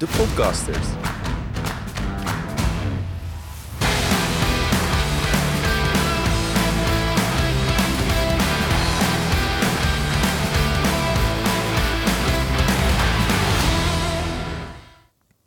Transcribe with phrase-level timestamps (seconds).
[0.00, 0.86] de podcasters.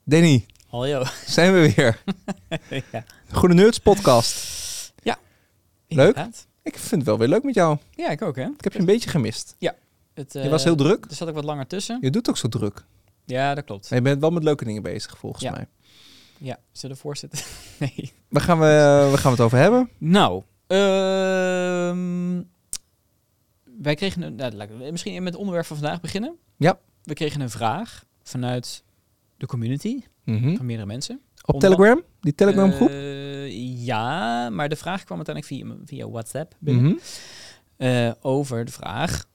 [0.03, 1.03] Danny, Hallo.
[1.25, 2.03] zijn we weer.
[2.91, 3.03] ja.
[3.31, 4.51] Goede Nerds podcast.
[5.03, 5.17] Leuk.
[5.87, 6.47] Inderdaad.
[6.63, 7.77] Ik vind het wel weer leuk met jou.
[7.95, 8.43] Ja, ik ook hè.
[8.43, 9.55] Ik heb je een beetje gemist.
[10.13, 11.05] Het, Je eh, was heel druk.
[11.09, 11.97] Er zat ook wat langer tussen.
[12.01, 12.83] Je doet ook zo druk.
[13.25, 13.89] Ja, dat klopt.
[13.89, 15.51] Maar je bent wel met leuke dingen bezig, volgens Ja.
[15.51, 15.67] mij.
[16.37, 17.39] Ja, zullen we voorzitten?
[17.79, 18.13] nee.
[18.29, 18.65] Waar gaan, we,
[19.09, 19.89] waar gaan we het over hebben?
[19.97, 22.41] Nou, ehm,
[23.81, 26.35] wij kregen een, nou, laat ik misschien met het onderwerp van vandaag beginnen.
[26.57, 26.79] Ja.
[27.03, 28.83] We kregen een vraag vanuit
[29.37, 30.55] de community Mhm.
[30.55, 31.19] van meerdere mensen.
[31.45, 32.03] Op Onder- Telegram?
[32.19, 32.89] Die Telegram groep?
[32.89, 36.83] Eh, ja, maar de vraag kwam uiteindelijk via, via WhatsApp binnen.
[36.83, 36.95] Mhm.
[37.77, 39.25] Eh, over de vraag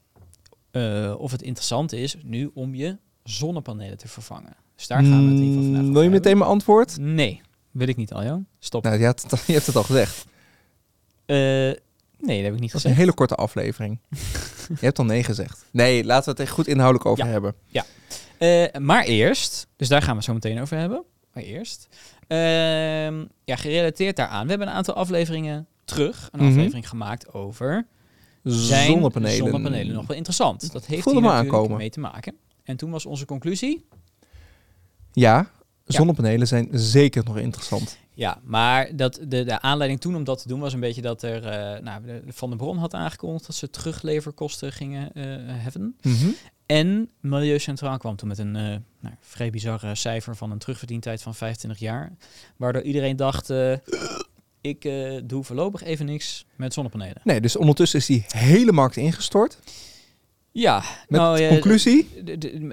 [0.71, 2.97] eh, of het interessant is nu om je
[3.29, 4.55] zonnepanelen te vervangen.
[4.75, 6.97] Dus daar gaan we het in ieder geval vandaag Wil je meteen mijn antwoord?
[6.99, 8.43] Nee, wil ik niet, Aljo.
[8.59, 8.83] Stop.
[8.83, 10.25] Nou, je, had het, al- je hebt het al gezegd.
[11.25, 11.75] Eh, nee,
[12.19, 12.97] dat heb ik niet Dat is een gezegd.
[12.97, 13.99] hele korte aflevering.
[14.79, 15.65] je hebt al nee gezegd.
[15.71, 17.31] Nee, laten we het er goed inhoudelijk over Ja.
[17.31, 17.55] hebben.
[18.37, 21.03] Eh, maar eerst, dus daar gaan we het zo meteen over hebben.
[21.33, 21.87] Maar eerst,
[22.27, 24.43] ehm, ja, gerelateerd daaraan.
[24.43, 26.49] We hebben een aantal afleveringen terug, een Mhm.
[26.49, 27.87] aflevering gemaakt over
[28.43, 29.37] zijn Zonnepanelen.
[29.37, 30.71] zonnepanelen nog wel interessant.
[30.71, 31.77] Dat heeft hier me natuurlijk aankomen.
[31.77, 32.35] mee te maken.
[32.69, 33.85] En toen was onze conclusie,
[35.11, 35.51] Ja,
[35.85, 37.97] zonnepanelen zijn zeker nog interessant.
[38.13, 41.21] Ja, maar dat de, de aanleiding toen om dat te doen was een beetje dat
[41.21, 45.95] er eh, nou, Van de Bron had aangekondigd dat ze terugleverkosten gingen eh, hebben.
[46.01, 46.27] Mhm.
[46.65, 48.63] En Milieu Centraal kwam toen met een eh,
[48.99, 52.11] nou, vrij bizarre cijfer van een terugverdientijd van 25 jaar.
[52.57, 53.53] Waardoor iedereen dacht,
[54.61, 54.89] ik
[55.23, 57.21] doe voorlopig even niks met zonnepanelen.
[57.23, 59.59] Nee, dus ondertussen is die hele markt ingestort.
[60.59, 62.07] Ja, Met nou, conclusie?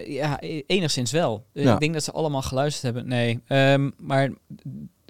[0.06, 1.46] ja, e- enigszins wel.
[1.52, 1.72] Eh, Ja.
[1.74, 3.08] Ik denk dat ze allemaal geluisterd hebben.
[3.08, 4.30] Nee, ehm, maar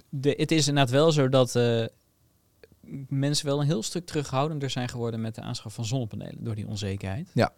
[0.09, 1.85] de, het is inderdaad wel zo dat eh,
[3.09, 6.67] mensen wel een heel stuk terughoudender zijn geworden met de aanschaf van zonnepanelen door die
[6.67, 7.29] onzekerheid.
[7.33, 7.53] Ja.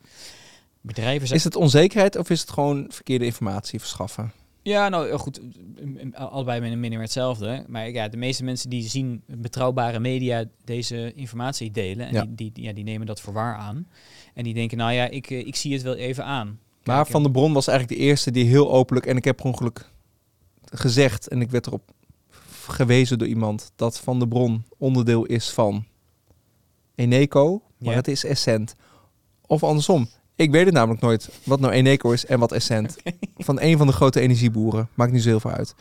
[0.81, 1.40] Bedrijven zijn.
[1.40, 4.31] Is het onzekerheid of is het gewoon verkeerde informatie verschaffen?
[4.62, 5.40] Ja, nou goed,
[6.13, 7.63] allebei min min meer hetzelfde.
[7.68, 12.25] Maar ja, de meeste mensen die zien betrouwbare media deze informatie delen en Ja.
[12.29, 13.88] die, die- ja, die nemen dat voor waar aan.
[14.40, 16.60] En die denken, nou ja, ik, eh, ik zie het wel even aan.
[16.84, 17.12] Maar Kijken.
[17.12, 19.06] Van der Bron was eigenlijk de eerste die heel openlijk...
[19.06, 19.90] en ik heb per ongeluk
[20.64, 21.92] gezegd en ik werd erop
[22.68, 23.72] gewezen door iemand...
[23.76, 25.86] dat Van der Bron onderdeel is van
[26.96, 27.98] Eneco, maar Ja.
[27.98, 28.76] het is Essent.
[29.46, 30.10] Of andersom.
[30.36, 32.98] Ik weet het namelijk nooit wat nou Eneco is en wat Essent.
[33.38, 34.90] Van een van de grote energieboeren.
[34.94, 35.76] Maakt niet zo heel veel uit.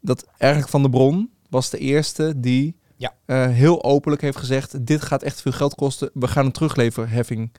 [0.00, 3.14] Dat eigenlijk Van der Bron was de eerste die Ja.
[3.26, 4.86] eh, heel openlijk heeft gezegd...
[4.86, 6.10] dit gaat echt veel geld kosten.
[6.14, 7.52] We gaan een terugleverheffing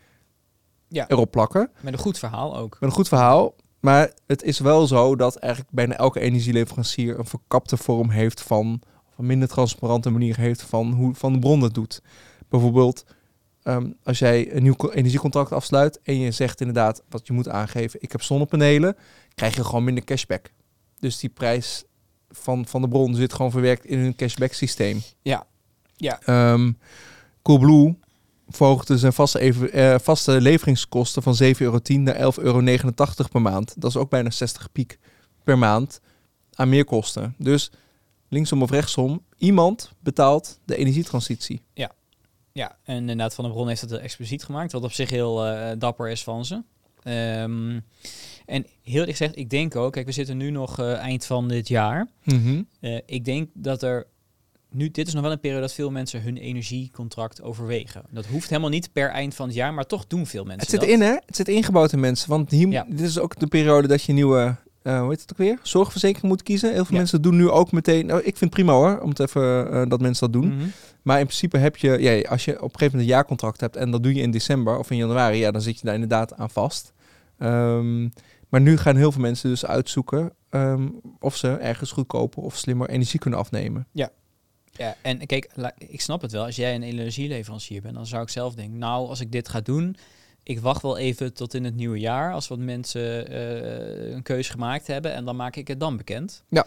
[0.88, 1.08] Ja.
[1.08, 1.72] erop plakken.
[1.82, 2.74] Met een goed verhaal ook.
[2.80, 3.56] Met een goed verhaal.
[3.80, 8.82] Maar het is wel zo dat eigenlijk bijna elke energieleverancier een verkapte vorm heeft van,
[9.12, 12.02] of een minder transparante manier heeft van hoe Van de Bron het doet.
[12.50, 13.06] Bijvoorbeeld,
[13.64, 17.50] ehm, als jij een nieuw co- energiecontract afsluit en je zegt inderdaad wat je moet
[17.50, 18.96] aangeven, ik heb zonnepanelen,
[19.36, 20.52] krijg je gewoon minder cashback.
[21.00, 21.84] Dus die prijs
[22.42, 25.02] van Van de Bron zit gewoon verwerkt in hun cashback systeem.
[25.22, 25.46] Ja.
[25.96, 26.20] Ja.
[26.22, 26.72] Ehm,
[27.42, 27.96] Coolblue
[28.48, 33.82] verhoogde zijn vaste, even, eh, vaste leveringskosten van 7,10 euro naar 11,89 euro per maand.
[33.82, 35.00] Dat is ook bijna 60 piek
[35.44, 36.02] per maand
[36.54, 37.36] aan meerkosten.
[37.38, 37.72] Dus
[38.30, 41.62] linksom of rechtsom, iemand betaalt de energietransitie.
[42.56, 45.80] Ja, en inderdaad, Van der Bron heeft het expliciet gemaakt, wat op zich heel eh,
[45.80, 46.64] dapper is van ze.
[47.06, 47.80] Ehm,
[48.46, 51.48] en heel eerlijk gezegd, ik denk ook, kijk, we zitten nu nog eh, eind van
[51.48, 52.08] dit jaar.
[52.80, 54.08] Eh, ik denk dat er
[54.72, 58.04] nu, dit is nog wel een periode dat veel mensen hun energiecontract overwegen.
[58.10, 60.70] Dat hoeft helemaal niet per eind van het jaar, maar toch doen veel mensen Het
[60.70, 60.90] zit dat.
[60.90, 61.12] in, hè?
[61.26, 62.30] Het zit ingebouwd in mensen.
[62.30, 62.86] Want hier, Ja.
[62.90, 65.60] dit is ook de periode dat je nieuwe, eh hoe heet het ook weer?
[65.62, 66.70] Zorgverzekering moet kiezen.
[66.74, 66.98] Heel veel Ja.
[67.00, 68.06] mensen doen nu ook meteen.
[68.06, 70.56] Nou, ik vind het prima hoor, om het even dat mensen dat doen.
[70.56, 70.66] Mhm.
[71.02, 73.76] Maar in principe heb je, ja, als je op een gegeven moment een jaarcontract hebt
[73.76, 76.34] en dat doe je in december of in januari, ja, dan zit je daar inderdaad
[76.34, 76.94] aan vast.
[77.38, 78.10] Ehm,
[78.50, 80.90] maar nu gaan heel veel mensen dus uitzoeken ehm,
[81.20, 83.88] of ze ergens goedkoper of slimmer energie kunnen afnemen.
[84.78, 86.46] Ja, en kijk, ik snap het wel.
[86.46, 89.62] Als jij een energieleverancier bent, dan zou ik zelf denken, nou, als ik dit ga
[89.62, 89.96] doen,
[90.44, 94.52] ik wacht wel even tot in het nieuwe jaar, als wat mensen eh, een keuze
[94.52, 96.44] gemaakt hebben, en dan maak ik het dan bekend.
[96.50, 96.66] Ja.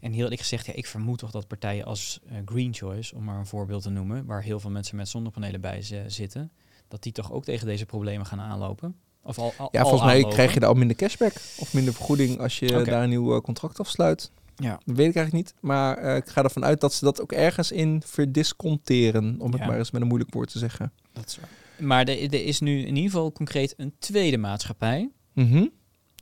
[0.00, 3.24] En heel eerlijk gezegd, ja, ik vermoed toch dat partijen als eh, Green Choice, om
[3.24, 6.52] maar een voorbeeld te noemen, waar heel veel mensen met zonnepanelen bij zitten,
[6.88, 8.96] dat die toch ook tegen deze problemen gaan aanlopen.
[9.22, 10.34] Of al, al, Ja, al volgens mij aanlopen.
[10.34, 13.40] krijg je daar al minder cashback of minder vergoeding als je daar een nieuw eh,
[13.40, 14.30] contract afsluit.
[14.56, 14.70] Ja.
[14.84, 15.54] Dat weet ik eigenlijk niet.
[15.60, 19.36] Maar eh, ik ga ervan uit dat ze dat ook ergens in verdisconteren.
[19.40, 19.66] Om het Ja.
[19.66, 20.92] maar eens met een moeilijk woord te zeggen.
[21.12, 21.48] Dat is waar.
[21.86, 25.66] Maar er, er is nu in ieder geval concreet een tweede maatschappij Mhm.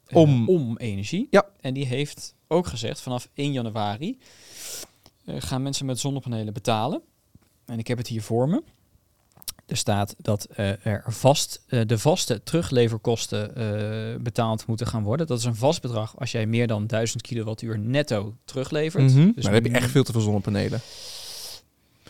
[0.06, 0.49] eh, Om.
[0.49, 1.26] om energie.
[1.31, 1.46] Ja.
[1.60, 4.19] En die heeft ook gezegd, vanaf 1 januari
[5.25, 7.02] eh, gaan mensen met zonnepanelen betalen.
[7.66, 8.62] En ik heb het hier voor me.
[9.66, 15.26] Er staat dat eh, er vast, eh, de vaste terugleverkosten eh, betaald moeten gaan worden.
[15.26, 19.04] Dat is een vast bedrag als jij meer dan 1000 kilowattuur netto teruglevert.
[19.04, 19.14] Mhm.
[19.14, 20.80] Dus maar dan heb je echt veel te veel zonnepanelen.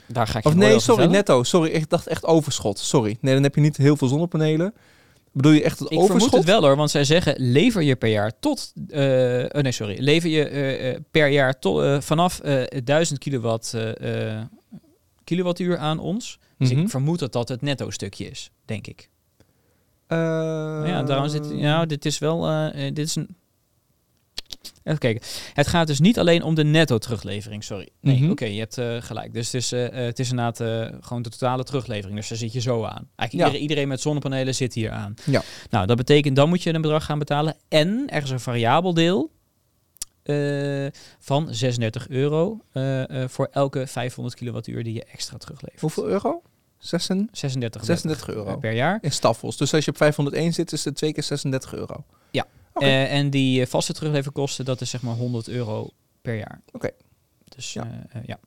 [0.07, 1.43] Daar ga ik je Of nee, sorry, netto.
[1.43, 2.79] Sorry, ik dacht echt overschot.
[2.79, 3.17] Sorry.
[3.21, 4.75] Nee, dan heb je niet heel veel zonnepanelen.
[5.33, 6.21] Bedoel je echt het Ik overschot?
[6.21, 9.97] vermoed het wel hoor, want zij zeggen lever je per jaar tot, oh nee sorry,
[9.99, 13.77] lever je per jaar tot, vanaf eh 1000 kilowatt,
[15.25, 16.39] kilowattuur aan ons.
[16.59, 16.81] Dus Mhm.
[16.81, 19.09] ik vermoed dat dat het netto stukje is, denk ik.
[20.07, 20.19] Eh,
[20.87, 23.37] ja, daarom zit, nou, dit is wel, eh, eh, dit is een...
[24.85, 25.23] Even kijken.
[25.55, 27.89] Het gaat dus niet alleen om de netto teruglevering, sorry.
[28.01, 28.31] Nee, Mhm.
[28.31, 29.33] oké, je hebt eh, gelijk.
[29.33, 32.17] Dus het is, het is inderdaad eh, gewoon de totale teruglevering.
[32.19, 33.09] Dus daar zit je zo aan.
[33.17, 33.37] Eigenlijk Ja.
[33.39, 35.15] iedereen, iedereen met zonnepanelen zit hier aan.
[35.25, 35.43] Ja.
[35.71, 37.57] Nou, dat betekent dan moet je een bedrag gaan betalen.
[37.69, 39.31] En er is een variabel deel
[40.27, 40.87] eh,
[41.19, 45.81] van 36 euro eh, eh, voor elke 500 kilowattuur die je extra teruglevert.
[45.81, 46.43] Hoeveel euro?
[46.79, 48.57] 36 36, 36 euro.
[48.57, 48.99] per jaar.
[49.01, 49.57] in staffels.
[49.57, 52.05] Dus als je op 501 zit, is het twee keer 36 euro.
[52.73, 55.91] Eh, en die vaste terugleverkosten, dat is zeg maar 100 euro
[56.23, 56.61] per jaar.
[56.73, 56.91] Oké.
[57.49, 58.07] Dus Ja.
[58.13, 58.39] ja, ja.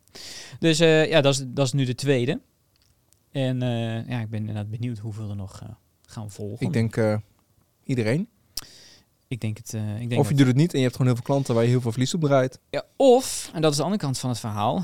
[0.60, 2.40] Dus ja, dat is, dat is nu de tweede.
[3.32, 3.60] En
[4.08, 5.62] ja, ik ben inderdaad benieuwd hoeveel er nog
[6.06, 6.66] gaan volgen.
[6.66, 7.20] Ik denk
[7.84, 8.30] iedereen.
[9.30, 9.74] Ik denk het.
[9.74, 11.54] eh, ik denk Of je doet het niet en je hebt gewoon heel veel klanten
[11.54, 12.60] waar je heel veel verlies op draait.
[12.70, 14.84] Ja, of, en dat is de andere kant van het verhaal.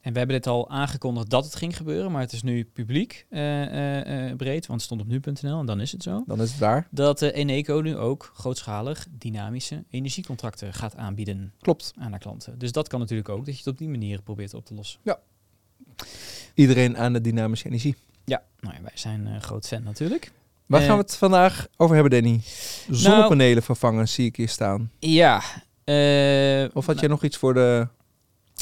[0.00, 3.26] En we hebben dit al aangekondigd dat het ging gebeuren, maar het is nu publiek
[3.28, 6.24] eh, eh, breed, want het stond op nu.nl en dan is het zo.
[6.26, 6.88] Dan is het waar.
[6.90, 11.92] Dat Eneco nu ook grootschalig dynamische energiecontracten gaat aanbieden Klopt.
[11.98, 12.58] aan haar klanten.
[12.58, 15.00] Dus dat kan natuurlijk ook, dat je het op die manier probeert op te lossen.
[16.54, 17.96] Iedereen aan de dynamische energie.
[18.24, 20.32] Ja, nou ja, wij zijn een groot fan natuurlijk.
[20.70, 22.40] Waar Eh, gaan we het vandaag over hebben, Danny?
[22.90, 24.90] Zonnepanelen vervangen zie ik hier staan.
[24.98, 25.42] Ja.
[25.84, 27.88] eh, Of had jij nog iets voor de...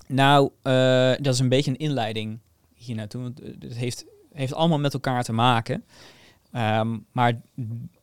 [0.06, 2.38] Nou, eh, dat is een beetje een inleiding
[2.74, 3.22] hier naartoe.
[3.22, 5.84] want, eh, Het heeft, heeft allemaal met elkaar te maken.
[6.52, 7.40] Ehm, maar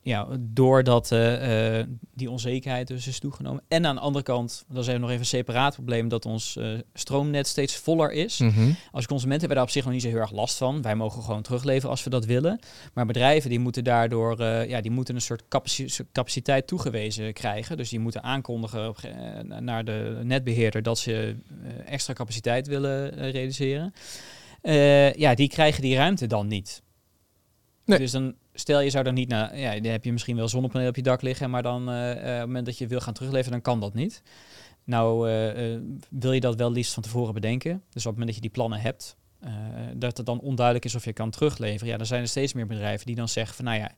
[0.01, 3.63] ja, doordat eh, eh, die onzekerheid dus is toegenomen.
[3.67, 6.57] En aan de andere kant, dan zijn we nog even een separaat probleem dat ons
[6.57, 8.39] eh, stroomnet steeds voller is.
[8.39, 8.71] Mhm.
[8.91, 10.81] Als consument hebben we daar op zich nog niet zo heel erg last van.
[10.81, 12.59] Wij mogen gewoon terugleveren als we dat willen.
[12.93, 17.77] Maar bedrijven die moeten daardoor ja, die moeten een soort capaci- capaciteit toegewezen krijgen.
[17.77, 18.97] Dus die moeten aankondigen op,
[19.59, 21.35] naar de netbeheerder dat ze
[21.85, 23.93] extra capaciteit willen realiseren.
[25.15, 26.83] Ja, die krijgen die ruimte dan niet.
[27.85, 27.99] Nee.
[27.99, 30.89] Dus dan stel je zou dan niet naar, ja, dan heb je misschien wel zonnepanelen
[30.89, 33.13] op je dak liggen, maar dan eh, eh, op het moment dat je wil gaan
[33.13, 34.21] terugleveren, dan kan dat niet.
[34.83, 35.79] Nou, eh,
[36.09, 37.71] wil je dat wel liefst van tevoren bedenken.
[37.71, 39.17] Dus op het moment dat je die plannen hebt,
[39.95, 41.87] dat het dan onduidelijk is of je kan terugleveren.
[41.87, 43.91] Ja, dan zijn er steeds meer bedrijven die dan zeggen van, nou ja,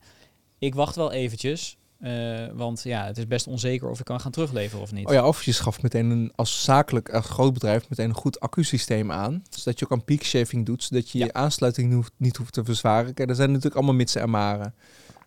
[0.58, 4.30] ik wacht wel eventjes, eh, want ja, het is best onzeker of ik kan gaan
[4.30, 5.06] terugleveren of niet.
[5.06, 8.40] Oh ja, of je schaft meteen een, als zakelijk, als groot bedrijf, meteen een goed
[8.40, 9.42] accusysteem aan.
[9.50, 11.24] Zodat je ook aan peak shaving doet, zodat je Ja.
[11.24, 13.14] je aansluiting hoeft, niet hoeft te verzwaren.
[13.14, 14.74] Kijk, er zijn natuurlijk allemaal mitsen en maren.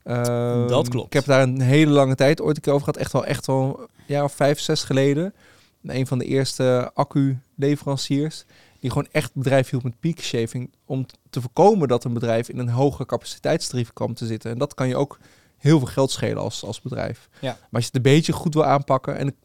[0.03, 1.05] Ehm, Dat klopt.
[1.07, 3.01] Ik heb daar een hele lange tijd ooit een keer over gehad.
[3.01, 5.33] Echt wel, echt wel een jaar of vijf, zes geleden.
[5.83, 8.45] Een van de eerste accu-leveranciers.
[8.79, 10.71] Die gewoon echt bedrijf hielp met peak shaving.
[10.85, 14.51] Om te voorkomen dat een bedrijf in een hoge capaciteitstarief kwam te zitten.
[14.51, 15.19] En dat kan je ook
[15.61, 17.29] heel veel geld schelen als, als bedrijf.
[17.41, 17.47] Ja.
[17.51, 19.17] Maar als je het een beetje goed wil aanpakken.
[19.17, 19.35] En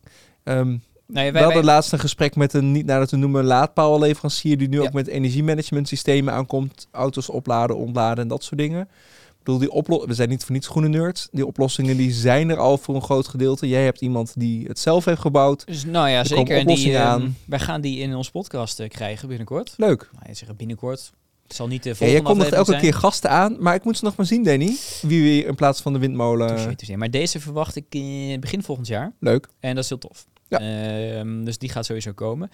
[1.08, 4.58] Nee, wij, we hadden wij- laatst een gesprek met een niet naar te noemen laadpaalleverancier
[4.58, 4.86] die nu Ja.
[4.86, 8.80] ook met energiemanagement systemen aankomt, auto's opladen, ontladen en dat soort dingen.
[9.28, 11.28] Ik bedoel, die oplo we zijn niet voor niets groene nerds.
[11.32, 13.68] Die oplossingen die zijn er al voor een groot gedeelte.
[13.68, 15.66] Jij hebt iemand die het zelf heeft gebouwd.
[15.66, 16.56] dus, nou ja, er zeker.
[16.56, 17.36] En die, ehm, aan.
[17.44, 19.74] wij gaan die in ons podcast eh, krijgen binnenkort.
[19.76, 20.08] Leuk.
[20.12, 21.12] Nou, je zegt binnenkort.
[21.46, 23.96] Het zal niet de Ja, volgende jij kondigt elke keer gasten aan, maar ik moet
[23.96, 24.76] ze nog maar zien, Danny.
[25.02, 26.46] Wie we in plaats van de windmolen.
[26.48, 26.96] Touché, touché.
[26.96, 29.12] Maar deze verwacht ik in begin volgend jaar.
[29.20, 29.48] Leuk.
[29.60, 30.26] En dat is heel tof.
[30.48, 30.58] Ja.
[30.58, 32.50] Ehm, dus die gaat sowieso komen.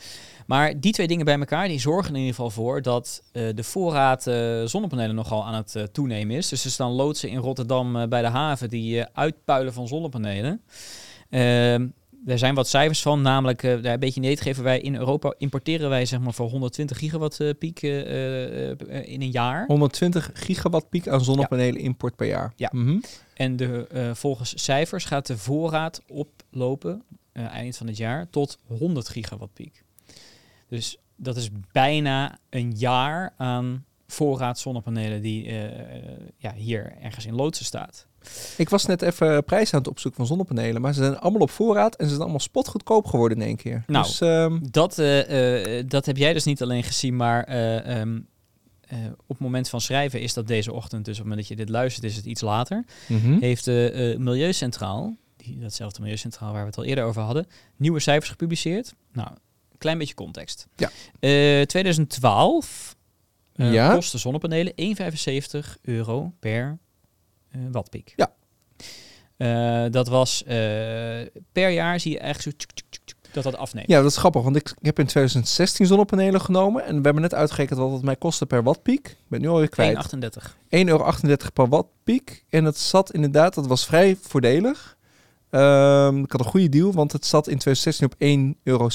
[0.47, 3.65] Maar die twee dingen bij elkaar, die zorgen in ieder geval voor dat eh, de
[3.65, 6.49] voorraad eh, zonnepanelen nogal aan het eh, toenemen is.
[6.49, 10.63] Dus er staan loodsen in Rotterdam bij de haven die uitpuilen van zonnepanelen.
[12.27, 15.35] Er zijn wat cijfers van, namelijk, eh, daar een beetje niet geven wij in Europa
[15.39, 18.71] importeren wij zeg maar voor 120 gigawatt eh, piek eh,
[19.13, 19.67] in een jaar.
[19.67, 22.53] 120 gigawatt piek aan zonnepanelen import per jaar.
[22.57, 22.71] Ja.
[22.73, 22.99] Mhm.
[23.35, 27.03] En de, volgens cijfers gaat de voorraad oplopen
[27.33, 29.85] eind van het jaar tot 100 gigawatt piek.
[30.69, 35.53] Dus dat is bijna een jaar aan voorraad zonnepanelen die
[36.37, 38.07] ja, hier ergens in loodsen staat.
[38.57, 41.51] Ik was net even prijs aan het opzoeken van zonnepanelen, maar ze zijn allemaal op
[41.51, 43.85] voorraad en ze zijn allemaal spotgoedkoop geworden in één keer.
[43.87, 44.05] Nou.
[44.07, 48.21] Dus ehm, Dat, eh, eh, dat heb jij dus niet alleen gezien, maar eh, ehm,
[48.81, 51.59] eh, op het moment van schrijven is dat deze ochtend, dus op het moment dat
[51.59, 52.85] je dit luistert, is het iets later.
[53.09, 53.39] mhm.
[53.41, 58.31] Heeft de Milieucentraal, die, datzelfde Milieucentraal waar we het al eerder over hadden, nieuwe cijfers
[58.31, 58.95] gepubliceerd.
[59.13, 59.29] Nou,
[59.73, 60.67] een klein beetje context.
[60.77, 60.91] Ja.
[61.21, 62.97] Eh, 2012
[63.53, 63.95] eh, Ja.
[63.95, 66.79] kosten zonnepanelen 1,75 euro per
[67.53, 68.13] eh, wattpiek.
[68.17, 68.33] Ja.
[69.37, 70.57] Eh, dat was eh,
[71.53, 73.89] per jaar zie je echt zo tjuk, tjuk, tjuk, tjuk, dat dat afneemt.
[73.89, 77.23] Ja, dat is grappig, want ik, ik heb in 2016 zonnepanelen genomen en we hebben
[77.23, 79.09] net uitgerekend wat het mij kostte per wattpiek.
[79.09, 80.15] Ik ben nu alweer kwijt.
[80.15, 80.57] 1,38.
[80.69, 81.13] 1,38 euro
[81.53, 82.45] per wattpiek.
[82.49, 84.97] En het zat inderdaad, dat was vrij voordelig.
[85.51, 88.89] Ehm, ik had een goede deal, want het zat in 2016 op 1,47 euro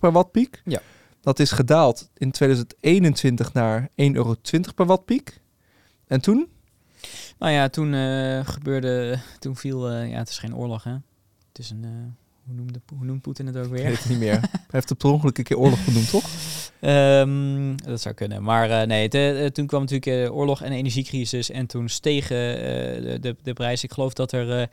[0.00, 0.60] per wattpiek.
[0.64, 0.80] Ja.
[1.20, 4.34] Dat is gedaald in 2021 naar 1,20 euro
[4.74, 5.40] per wattpiek.
[6.06, 6.48] En toen?
[7.38, 10.92] Nou ja, toen eh, gebeurde, toen viel, eh, ja, het is geen oorlog, hè.
[11.48, 12.21] Het is een, eh,
[12.52, 13.84] hoe, noemde, hoe noemt Poetin het ook Ik weer?
[13.84, 14.32] weet het niet meer.
[14.42, 16.24] Hij heeft het per ongeluk een keer oorlog genoemd, toch?
[16.80, 18.42] Ehm, dat zou kunnen.
[18.42, 21.50] Maar eh, nee, de- eh, toen kwam natuurlijk eh, oorlog en energiecrisis.
[21.50, 22.36] En toen stegen
[23.02, 23.84] de, de, de prijs.
[23.84, 24.68] Ik geloof dat er, ik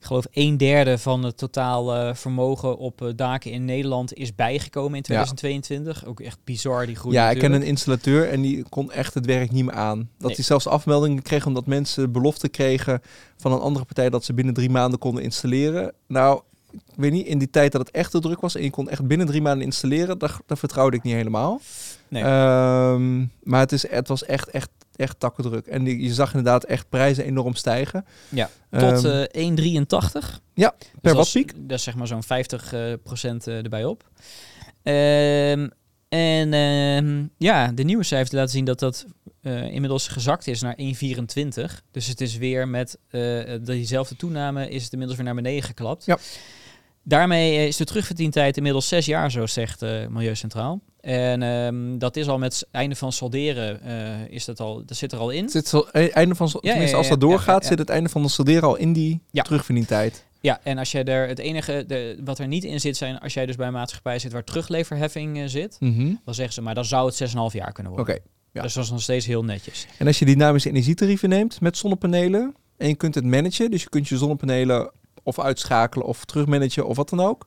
[0.00, 6.06] geloof een derde van het totaal vermogen op daken in Nederland is bijgekomen in 2022.
[6.06, 7.14] Ook echt bizar die groei.
[7.14, 9.98] ja, ik ken een installateur en die kon echt het werk niet meer aan.
[9.98, 10.34] Dat Nee.
[10.34, 13.00] hij zelfs afmeldingen kreeg omdat mensen belofte kregen
[13.36, 15.92] van een andere partij dat ze binnen drie maanden konden installeren.
[16.08, 16.40] Nou,
[16.74, 18.88] ik weet niet, in die tijd dat het echt te druk was en je kon
[18.90, 21.60] echt binnen drie maanden installeren, daar, daar vertrouwde ik niet helemaal.
[22.08, 22.22] Nee.
[22.22, 25.66] Ehm, maar het, is, het was echt, echt, echt takkendruk.
[25.66, 28.04] En die- je zag inderdaad echt prijzen enorm stijgen.
[28.28, 30.40] Ja, Ehm, tot eh 1,83.
[30.54, 31.52] ja, Dus per dat is- wattpiek.
[31.68, 34.08] Dat is zeg maar zo'n 50 eh, procent eh, erbij op.
[34.82, 35.68] Ehm,
[36.08, 39.04] en ehm, ja, de nieuwe cijfers laten zien dat dat
[39.42, 41.82] eh, inmiddels gezakt is naar 1,24.
[41.90, 43.20] Dus het is weer met eh,
[43.62, 46.04] diezelfde toename is het inmiddels weer naar beneden geklapt.
[46.04, 46.18] Ja.
[47.04, 50.80] Daarmee eh, is de terugverdientijd inmiddels zes jaar, zo zegt eh Milieucentraal.
[51.00, 54.96] En ehm, dat is al met het einde van salderen, eh, is dat al, dat
[54.96, 55.48] zit er al in.
[55.48, 58.28] Zit e- einde van, Ja, tenminste als dat doorgaat, ja, zit het einde van de
[58.28, 59.42] solderen al in die Ja.
[59.42, 60.24] terugverdientijd.
[60.40, 63.34] Ja, en als jij er het enige de, wat er niet in zit, zijn als
[63.34, 66.12] jij dus bij een maatschappij zit waar terugleverheffing zit, Mhm.
[66.24, 68.02] dan zeggen ze, maar dan zou het 6,5 jaar kunnen Oké.
[68.04, 68.22] worden.
[68.52, 68.62] ja.
[68.62, 69.86] Dus dat is nog steeds heel netjes.
[69.98, 73.88] En als je dynamische energietarieven neemt met zonnepanelen en je kunt het managen, dus je
[73.88, 74.90] kunt je zonnepanelen
[75.24, 77.46] of uitschakelen of terugmanagen of wat dan ook,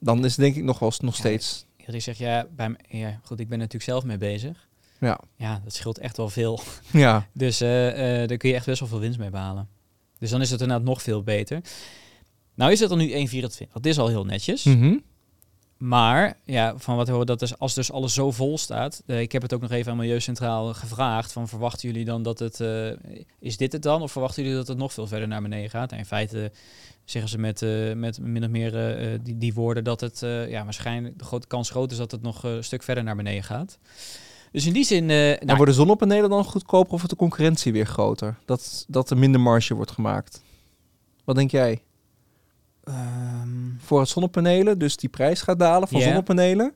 [0.00, 1.18] dan is het denk ik nog wel nog Ja.
[1.20, 1.66] steeds.
[1.76, 4.68] Iedereen zegt, ja, bij, ja, goed, ik ben natuurlijk zelf mee bezig.
[5.00, 5.20] Ja.
[5.36, 6.60] Ja, dat scheelt echt wel veel.
[6.92, 7.26] Ja.
[7.32, 9.68] Dus eh, eh, daar kun je echt best wel veel winst mee behalen.
[10.18, 11.60] Dus dan is het inderdaad nog veel beter.
[12.54, 13.72] Nou is het er nu 1,24.
[13.72, 14.64] Dat is al heel netjes.
[14.64, 14.96] Mhm.
[15.76, 19.02] Maar ja, van wat horen, dat is als dus alles zo vol staat.
[19.06, 21.32] eh, ik heb het ook nog even aan Milieucentraal gevraagd.
[21.32, 22.60] Van verwachten jullie dan dat het.
[22.60, 22.90] eh,
[23.38, 24.02] is dit het dan?
[24.02, 25.92] Of verwachten jullie dat het nog veel verder naar beneden gaat?
[25.92, 26.52] En in feite
[27.04, 28.72] zeggen ze met, eh, met min of meer
[29.22, 30.18] die, die woorden dat het
[30.48, 33.44] ja, waarschijnlijk de grote kans groot is dat het nog een stuk verder naar beneden
[33.44, 33.78] gaat.
[34.52, 35.10] Dus in die zin.
[35.10, 38.38] En nou, worden zonnepanelen dan goedkoper of wordt de concurrentie weer groter?
[38.44, 40.42] Dat, dat er minder marge wordt gemaakt.
[41.24, 41.82] Wat denk jij?
[42.86, 46.72] Ehm, Voor het zonnepanelen, dus die prijs gaat dalen van zonnepanelen.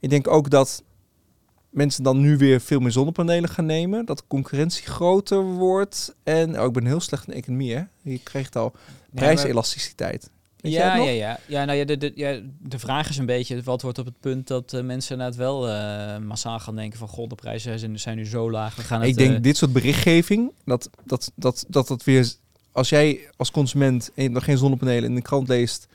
[0.00, 0.82] Ik denk ook dat
[1.70, 4.04] mensen dan nu weer veel meer zonnepanelen gaan nemen.
[4.04, 6.14] Dat de concurrentie groter wordt.
[6.22, 7.82] En oh, ik ben heel slecht in economie, hè?
[8.02, 8.72] Je krijgt al
[9.14, 10.30] prijselasticiteit.
[10.60, 11.64] Ja, het ja, ja, ja.
[11.64, 14.46] Nou ja, de, de, ja, de vraag is een beetje, wat wordt op het punt
[14.46, 18.16] dat eh, mensen inderdaad wel eh, massaal gaan denken van, god, de prijzen zijn, zijn
[18.16, 19.08] nu zo laag, we gaan het...
[19.08, 22.32] Ik denk eh, dit soort berichtgeving, dat dat, dat, dat dat weer...
[22.78, 25.88] Als jij als consument nog geen zonnepanelen in de krant leest...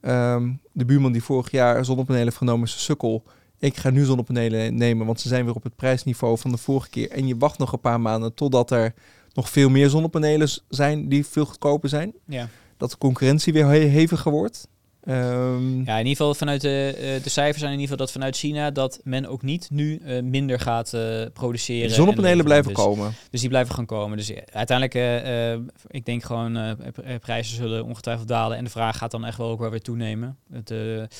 [0.00, 3.22] ehm, de buurman die vorig jaar zonnepanelen heeft genomen is een sukkel.
[3.58, 6.88] Ik ga nu zonnepanelen nemen, want ze zijn weer op het prijsniveau van de vorige
[6.88, 7.10] keer.
[7.10, 8.94] En je wacht nog een paar maanden totdat er
[9.32, 12.12] nog veel meer zonnepanelen zijn die veel goedkoper zijn.
[12.24, 12.48] ja.
[12.76, 14.68] Dat de concurrentie weer he- heviger wordt.
[15.10, 18.12] Ehm, ja, in ieder geval vanuit de, eh, de cijfers zijn in ieder geval dat
[18.12, 21.88] vanuit China dat men ook niet nu eh, minder gaat eh, produceren.
[21.88, 23.12] de zonnepanelen en blijven dus, komen.
[23.30, 24.16] Dus die blijven gewoon komen.
[24.16, 26.76] Dus uiteindelijk, ik denk gewoon,
[27.20, 30.36] prijzen zullen ongetwijfeld dalen en de vraag gaat dan echt wel ook wel weer toenemen.
[30.52, 30.72] Het,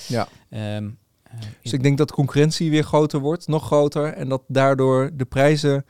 [0.06, 0.28] Ja.
[0.50, 0.88] ehm,
[1.22, 4.12] eh, Dus ik denk dat de concurrentie weer groter wordt, nog groter.
[4.12, 5.84] En dat daardoor de prijzen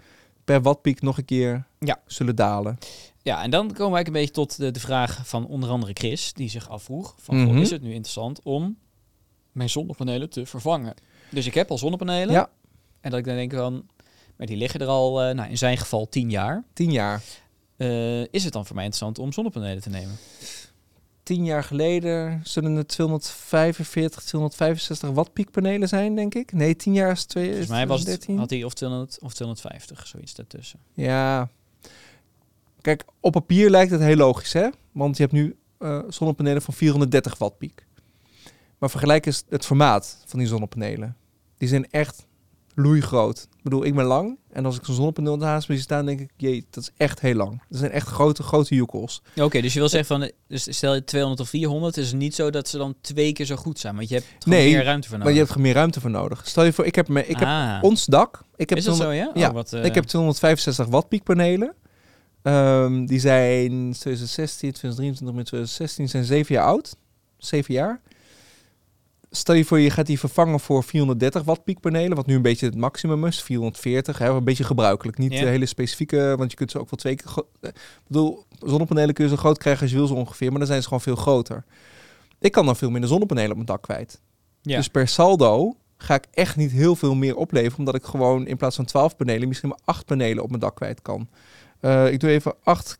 [0.44, 2.00] per wattpiek nog een keer Ja.
[2.06, 2.78] zullen dalen.
[3.22, 5.92] Ja, en dan komen we eigenlijk een beetje tot de, de vraag van onder andere
[5.92, 7.60] Chris, die zich afvroeg van, goh, Mhm.
[7.62, 8.78] is het nu interessant om
[9.52, 10.94] mijn zonnepanelen te vervangen?
[11.30, 12.34] Dus ik heb al zonnepanelen.
[12.34, 12.50] Ja.
[13.00, 13.86] En dat ik dan denk van,
[14.36, 16.64] maar die liggen er al, eh, nou, in zijn geval 10 jaar.
[16.72, 17.22] Tien jaar.
[17.76, 20.16] Eh, is het dan voor mij interessant om zonnepanelen te nemen?
[21.22, 26.52] Tien jaar geleden zullen het 245, 265 watt piekpanelen zijn, denk ik.
[26.52, 28.38] Nee, tien jaar is twee- Volgens mij was het, 2013.
[28.38, 30.78] had hij of 200 of 250, zoiets daartussen.
[30.94, 31.48] Ja.
[32.80, 34.68] Kijk, op papier lijkt het heel logisch, hè?
[34.92, 37.86] Want je hebt nu eh, zonnepanelen van 430 watt piek.
[38.78, 41.16] Maar vergelijk eens het formaat van die zonnepanelen.
[41.58, 42.26] Die zijn echt
[42.74, 43.48] loeigroot.
[43.56, 44.38] Ik bedoel, ik ben lang.
[44.52, 47.20] En als ik zo'n zonnepaneel naast me zie staan, denk ik, jee, dat is echt
[47.20, 47.62] heel lang.
[47.68, 49.22] Dat zijn echt grote, grote joekels.
[49.36, 52.34] Oké, dus je wil zeggen van, dus stel je 200 of 400, is het niet
[52.34, 53.96] zo dat ze dan twee keer zo goed zijn.
[53.96, 55.40] Want je hebt gewoon Nee, meer ruimte voor Maar nodig.
[55.40, 56.42] je hebt er meer ruimte voor nodig.
[56.48, 57.78] Stel je voor, ik heb, me, ik heb Ah.
[57.82, 58.42] ons dak.
[58.56, 59.42] Ik heb is dat 200 zo, ja?
[59.44, 61.74] ja, Oh, wat, eh, Ik heb 265 watt piekpanelen.
[62.42, 66.96] Ehm, die zijn 2016, 2023 met 2016 zijn zeven jaar oud.
[67.38, 68.00] Zeven jaar.
[69.30, 72.66] Stel je voor, je gaat die vervangen voor 430 watt piekpanelen, wat nu een beetje
[72.66, 75.18] het maximum is, 440, hè, een beetje gebruikelijk.
[75.18, 77.32] Niet de hele specifieke, want je kunt ze ook wel twee keer...
[77.60, 80.58] eh, Ik bedoel, zonnepanelen kun je zo groot krijgen als je wil zo ongeveer, maar
[80.58, 81.64] dan zijn ze gewoon veel groter.
[82.38, 84.20] Ik kan dan veel minder zonnepanelen op mijn dak kwijt.
[84.76, 88.56] Dus per saldo ga ik echt niet heel veel meer opleveren, omdat ik gewoon in
[88.56, 91.28] plaats van 12 panelen misschien maar 8 panelen op mijn dak kwijt kan.
[91.80, 92.98] Eh, ik doe even 8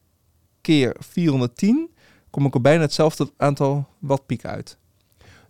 [0.61, 1.91] keer 410,
[2.31, 4.79] kom ik op bijna hetzelfde aantal wattpiek uit.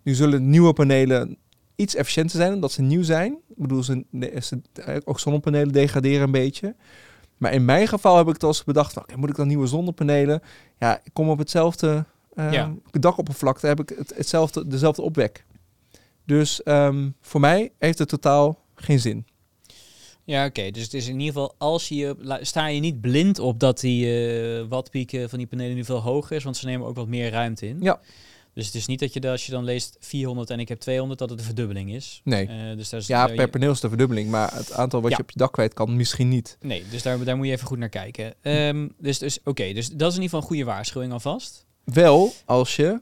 [0.02, 1.36] Nu zullen nieuwe panelen
[1.76, 3.32] iets efficiënter zijn, omdat ze nieuw zijn.
[3.32, 4.04] Ik bedoel, ze,
[4.40, 6.74] ze, eh, ook zonnepanelen degraderen een beetje.
[7.36, 9.66] Maar in mijn geval heb ik het als bedacht, van, oké, moet ik dan nieuwe
[9.66, 10.42] zonnepanelen?
[10.78, 12.72] Ja, ik kom op hetzelfde Ja.
[12.90, 15.44] dakoppervlakte, heb ik het, hetzelfde, dezelfde opwek.
[16.24, 19.26] Dus ehm, voor mij heeft het totaal geen zin.
[20.30, 20.70] Ja, oké.
[20.70, 24.06] Dus het is in ieder geval, als je, sta je niet blind op dat die
[24.06, 27.30] eh wattpieken van die panelen nu veel hoger is, want ze nemen ook wat meer
[27.30, 27.76] ruimte in.
[27.80, 28.00] Ja.
[28.54, 31.18] Dus het is niet dat je, als je dan leest 400 en ik heb 200,
[31.18, 32.20] dat het een verdubbeling is.
[32.24, 32.46] Nee.
[32.46, 35.16] Eh, dus daar is, Ja, per paneel is de verdubbeling, maar het aantal wat Ja.
[35.16, 36.56] je op je dak kwijt kan, misschien niet.
[36.60, 38.34] Nee, dus daar, daar moet je even goed naar kijken.
[38.42, 41.66] Ehm, dus dus oké, dus dat is in ieder geval een goede waarschuwing alvast.
[41.84, 43.00] Wel als je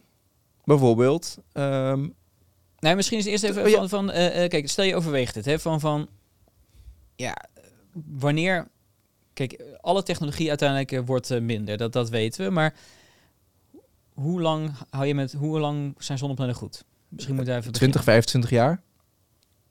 [0.65, 1.39] bijvoorbeeld...
[1.53, 2.07] ehm,
[2.79, 3.77] Nee, misschien is het eerst even Oh, ja.
[3.77, 6.09] van, van eh, kijk, stel je overweegt het, hè, van, van,
[7.19, 7.37] ja,
[7.93, 8.69] wanneer,
[9.33, 12.75] kijk, alle technologie uiteindelijk eh, wordt eh, minder, dat, dat weten we, maar
[14.15, 16.85] hoe lang hou je met, hoe lang zijn zonnepanelen goed?
[17.09, 18.23] Misschien moet je even 20, beginnen.
[18.23, 18.83] 25 jaar.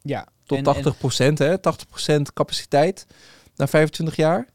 [0.02, 0.28] Ja.
[0.44, 1.58] Tot en- 80 procent, hè?
[1.58, 3.08] 80 procent capaciteit
[3.56, 4.50] na 25 jaar.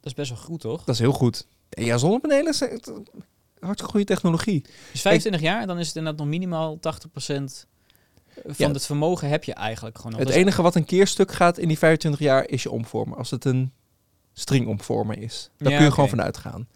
[0.00, 0.84] Dat is best wel goed, toch?
[0.84, 1.46] Dat is heel goed.
[1.68, 2.70] En ja, zonnepanelen zijn
[3.58, 4.64] hartstikke goede technologie.
[4.92, 7.66] Dus 25 jaar, dan is het inderdaad nog minimaal 80%
[8.46, 10.20] van het vermogen heb je eigenlijk gewoon nog.
[10.20, 13.18] Het is- enige wat een keer stuk gaat in die 25 jaar is je omvormer.
[13.18, 13.72] Als het een
[14.32, 15.50] stringomvormer is.
[15.58, 16.68] Daar kun je gewoon van uitgaan.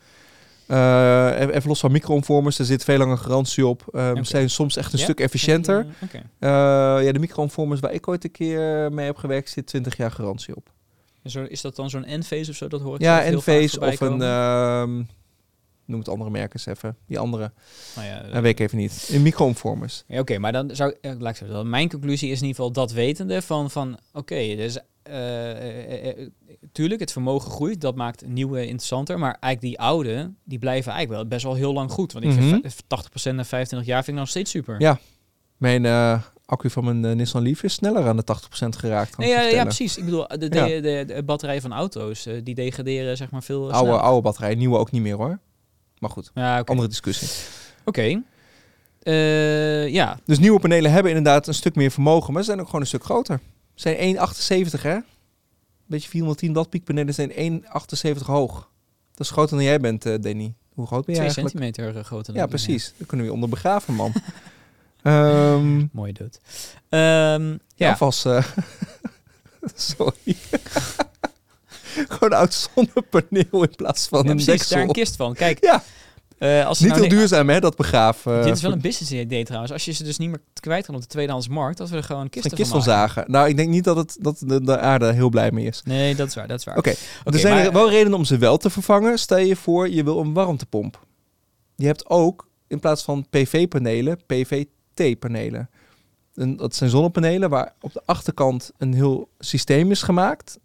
[0.66, 3.82] Eh, even los van micro-omvormers, er zit veel langer garantie op.
[3.92, 4.24] Ze Oké.
[4.24, 5.04] zijn soms echt een Ja?
[5.04, 5.86] stuk efficiënter.
[6.02, 6.16] Oké.
[6.38, 6.48] Eh,
[7.04, 10.56] ja, de micro-omvormers waar ik ooit een keer mee heb gewerkt, zit 20 jaar garantie
[10.56, 10.70] op.
[11.22, 12.68] En Zo, is dat dan zo'n N-phase of zo?
[12.68, 14.08] Dat hoor ik Ja, Enphase voorbij of een...
[14.08, 15.08] komen.
[15.88, 16.96] Noem het andere merken eens even.
[17.06, 17.52] Die andere.
[17.96, 19.08] Nou ja, Dat weet ik even niet.
[19.12, 20.04] In micro-omvormers.
[20.06, 22.72] Ja, oké, maar dan zou eh, laat ik zeggen, Mijn conclusie is in ieder geval
[22.72, 26.28] dat wetende van, van oké, dus eh, eh,
[26.72, 31.20] tuurlijk, het vermogen groeit, dat maakt nieuwe interessanter, maar eigenlijk die oude, die blijven eigenlijk
[31.20, 32.12] wel best wel heel lang goed.
[32.12, 32.42] Want ik Mhm.
[32.48, 34.80] vind v- 80% na 25 jaar vind ik nog steeds super.
[34.80, 34.98] Ja,
[35.56, 35.86] Mijn
[36.44, 39.16] accu van mijn Nissan Leaf is sneller aan de 80% geraakt.
[39.16, 39.96] Nee, ik ja, ja, precies.
[39.98, 40.66] Ik bedoel, de, de, Ja.
[40.80, 44.00] de, de batterijen van auto's, die degraderen zeg maar veel oude, sneller.
[44.00, 45.38] oude batterij, nieuwe ook niet meer hoor.
[46.00, 47.28] Maar goed, Ja, andere discussie.
[47.84, 48.22] Oké.
[49.02, 52.66] Eh, ja, Dus nieuwe panelen hebben inderdaad een stuk meer vermogen, maar ze zijn ook
[52.66, 53.40] gewoon een stuk groter.
[53.74, 54.16] Ze zijn
[54.76, 54.98] 1,78 hè?
[55.86, 58.70] Beetje 410 watt piekpanelen zijn 1,78 hoog.
[59.14, 60.54] Dat is groter dan jij bent, eh Danny.
[60.74, 61.74] Hoe groot ben je 2 eigenlijk?
[61.74, 62.34] centimeter eh, groter.
[62.34, 62.92] Ja, dan- precies.
[62.96, 64.12] Daar kunnen we onder begraven, man.
[65.02, 66.40] Ehm Mooi dood.
[66.88, 67.58] Ehm, ja.
[67.74, 68.44] ja, Alvast, eh,
[69.74, 70.36] sorry.
[72.08, 74.76] Gewoon een oud zonnepaneel in plaats van Ja, een precies, deksel.
[74.76, 75.34] daar een kist van.
[75.34, 75.82] Kijk, Ja.
[76.38, 78.42] eh, als Niet nou heel duurzaam, hè, dat begraven.
[78.44, 79.72] Dit is wel een business idee trouwens.
[79.72, 82.02] Als je ze dus niet meer kwijt kan op de tweedehands markt, dat we er
[82.04, 83.24] gewoon kisten een kist van van zagen.
[83.26, 85.82] Nou, ik denk niet dat, het, dat de, de aarde heel blij mee is.
[85.84, 86.76] Nee, dat is waar, dat is waar.
[86.76, 89.18] Oké, er zijn maar- er wel redenen om ze wel te vervangen.
[89.18, 91.06] Stel je voor, je wil een warmtepomp.
[91.76, 95.70] Je hebt ook, in plaats van PV-panelen, PVT-panelen.
[96.34, 100.58] En Dat zijn zonnepanelen waar op de achterkant een heel systeem is gemaakt...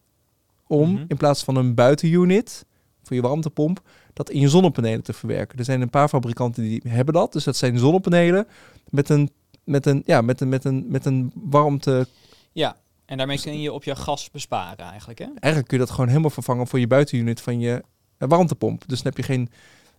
[0.74, 1.04] om Mhm.
[1.08, 2.66] in plaats van een buitenunit
[3.04, 3.82] voor je warmtepomp...
[4.14, 5.58] dat in je zonnepanelen te verwerken.
[5.58, 7.34] Er zijn een paar fabrikanten die hebben dat.
[7.34, 8.48] Dus dat zijn zonnepanelen
[8.90, 9.30] met een,
[9.64, 12.08] met een, ja, met een, met een, met een warmte
[12.52, 15.26] Ja, en daarmee kun je op je gas besparen eigenlijk, hè?
[15.26, 17.84] eigenlijk kun je dat gewoon helemaal vervangen voor je buitenunit van je
[18.18, 18.84] eh, warmtepomp.
[18.88, 19.50] Dus dan heb je geen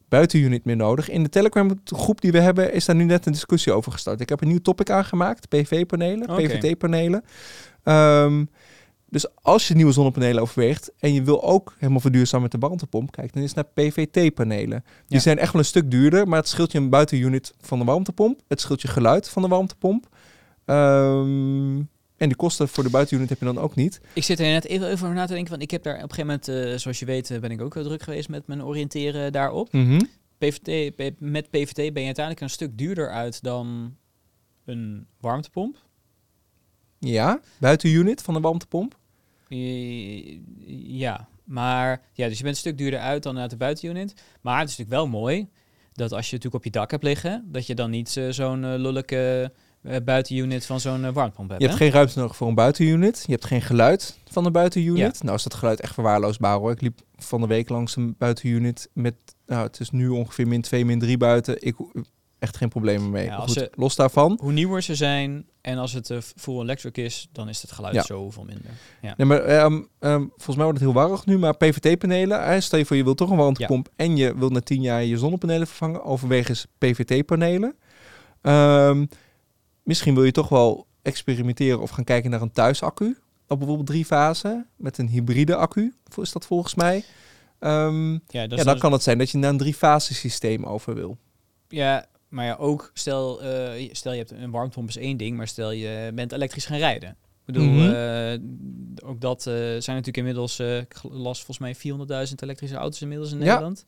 [0.08, 1.08] buitenunit meer nodig.
[1.08, 4.20] In de Telegram groep die we hebben is daar nu net een discussie over gestart.
[4.20, 6.26] Ik heb een nieuw topic aangemaakt, PV-panelen.
[6.26, 7.24] PVT-panelen.
[7.82, 8.44] Ehm,
[9.14, 13.11] dus als je nieuwe zonnepanelen overweegt en je wil ook helemaal verduurzamen met de warmtepomp,
[13.12, 14.85] kijk dan eens naar PVT-panelen.
[14.85, 15.18] Die Ja.
[15.18, 18.40] zijn echt wel een stuk duurder, maar het scheelt je een buitenunit van de warmtepomp.
[18.48, 20.09] Het scheelt je geluid van de warmtepomp.
[20.64, 21.77] Ehm,
[22.16, 24.00] en die kosten voor de buitenunit heb je dan ook niet.
[24.12, 26.14] Ik zit er net even over na te denken, want ik heb daar op een
[26.14, 28.64] gegeven moment, eh, zoals je weet, eh, ben ik ook heel druk geweest met mijn
[28.64, 29.72] oriënteren daarop.
[29.72, 30.00] Mhm.
[30.38, 33.96] PVT, met PVT ben je uiteindelijk een stuk duurder uit dan
[34.64, 35.77] een warmtepomp.
[36.98, 38.98] Ja, buitenunit van de warmtepomp.
[39.48, 40.38] Eh,
[40.87, 44.14] Ja, maar ja, dus je bent een stuk duurder uit dan uit de buitenunit.
[44.40, 45.48] Maar het is natuurlijk wel mooi
[45.92, 48.64] dat als je natuurlijk op je dak hebt liggen, dat je dan niet eh, zo'n
[48.64, 49.52] eh, lullijke
[50.04, 51.62] buitenunit van zo'n warmtepomp hebt.
[51.62, 51.85] Je hebt hè?
[51.85, 53.22] geen ruimte nodig voor een buitenunit.
[53.26, 55.22] Je hebt geen geluid van de buitenunit.
[55.22, 56.70] Nou is dat geluid echt verwaarloosbaar hoor.
[56.70, 59.14] Ik liep van de week langs een buitenunit met,
[59.46, 61.57] nou het is nu ongeveer min 2, min 3 buiten.
[61.62, 61.76] Ik
[62.44, 63.24] echt geen problemen mee.
[63.24, 64.38] Ja, goed, ze- los daarvan.
[64.42, 67.94] Hoe nieuwer ze zijn en als het eh, full electric is, dan is het geluid
[67.94, 68.02] Ja.
[68.02, 68.70] zoveel minder.
[69.02, 69.14] Ja.
[69.16, 72.44] Nee, maar ehm, ehm, volgens mij wordt het heel warrig nu, maar PVT-panelen.
[72.44, 75.04] eh, stel je voor je wilt toch een warmtepomp en je wilt na 10 jaar
[75.04, 76.04] je zonnepanelen vervangen.
[76.04, 77.76] Overweeg eens PVT-panelen.
[78.42, 79.07] Ehm,
[79.83, 83.18] misschien wil je toch wel experimenteren of gaan kijken naar een thuisaccu.
[83.48, 85.94] Op bijvoorbeeld drie fasen met een hybride accu.
[86.20, 87.04] Is dat volgens mij?
[87.61, 90.94] Ja, dat ja, dan dan- kan het zijn dat je naar een drie-fase systeem over
[90.94, 91.16] wil.
[91.68, 95.49] ja, maar ja, ook stel, eh, stel je hebt een warmtepomp is één ding, maar
[95.49, 97.09] stel je bent elektrisch gaan rijden.
[97.11, 97.92] Ik bedoel, Mhm.
[97.94, 103.33] eh, ook dat eh, zijn natuurlijk inmiddels, ik las volgens mij 400.000 elektrische auto's inmiddels
[103.33, 103.44] in Ja.
[103.44, 103.85] Nederland.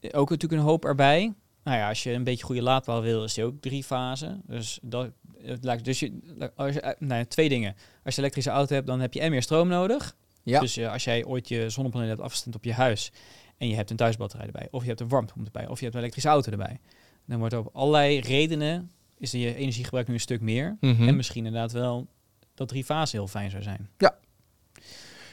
[0.00, 1.32] Eh, Ook natuurlijk een hoop erbij.
[1.64, 4.42] Nou ja, als je een beetje goede laadpaal wil, is die ook drie fasen.
[4.46, 5.10] Dus dat
[5.42, 6.12] het lijkt dus je,
[6.56, 7.76] als je, nou ja, twee dingen.
[8.04, 10.16] Als je elektrische auto hebt, dan heb je en meer stroom nodig.
[10.42, 10.60] Ja.
[10.60, 13.12] Dus als jij ooit je zonnepanelen hebt afgestemd op je huis
[13.58, 15.94] en je hebt een thuisbatterij erbij, of je hebt een warmtepomp erbij, of je hebt
[15.96, 16.80] een elektrische auto erbij,
[17.26, 20.76] dan wordt op allerlei redenen is je energiegebruik nu een stuk meer.
[20.80, 21.08] Mhm.
[21.08, 22.06] En misschien inderdaad wel
[22.54, 23.88] dat drie fasen heel fijn zou zijn.
[23.98, 24.14] Ja,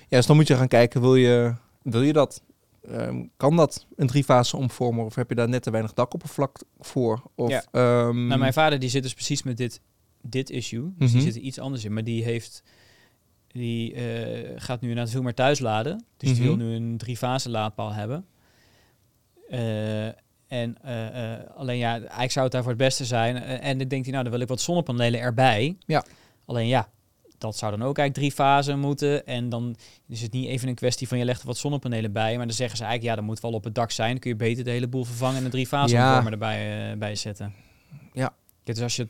[0.10, 2.44] dus dan moet je gaan kijken, wil je, wil je dat?
[2.88, 7.32] Ehm, kan dat een driefase omvormer of heb je daar net te weinig dakoppervlak voor?
[7.36, 7.64] Of, Ja.
[7.72, 9.82] ehm, Nou, mijn vader die zit dus precies met dit,
[10.22, 10.94] dit issue.
[10.98, 11.18] Dus Mhm.
[11.22, 11.94] die zit er iets anders in.
[11.94, 12.64] Maar die heeft
[13.48, 16.06] die eh, gaat nu inderdaad veel meer thuis laden.
[16.18, 16.58] Dus die Mhm.
[16.58, 18.26] wil nu een drie fase laadpaal hebben.
[19.50, 20.08] Eh,
[20.52, 23.44] en eh, eh, alleen ja, eigenlijk zou het daarvoor het beste zijn.
[23.44, 25.78] Eh, en dan denkt hij, nou, dan wil ik wat zonnepanelen erbij.
[25.86, 26.04] Ja.
[26.46, 26.90] Alleen ja,
[27.38, 29.26] dat zou dan ook eigenlijk drie fasen moeten.
[29.26, 29.76] En dan
[30.08, 32.38] is het niet even een kwestie van je legt er wat zonnepanelen bij.
[32.38, 34.10] Maar dan zeggen ze eigenlijk, ja, dat moet wel op het dak zijn.
[34.12, 36.26] Dan kun je beter de hele boel vervangen en een drie fase Ja.
[36.26, 37.54] erbij eh, bij zetten.
[38.14, 38.34] Ja.
[38.64, 39.08] Kijk, dus als je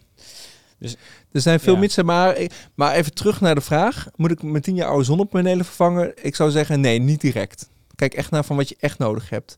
[1.31, 1.79] Er zijn veel Ja.
[1.79, 2.37] mitsen, maar,
[2.75, 4.07] maar even terug naar de vraag.
[4.15, 6.13] Moet ik mijn 10 jaar oude zonnepanelen vervangen?
[6.25, 7.69] Ik zou zeggen nee, niet direct.
[7.95, 9.57] Kijk echt naar van wat je echt nodig hebt.